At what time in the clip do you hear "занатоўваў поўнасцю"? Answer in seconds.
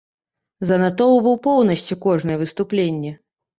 0.69-2.01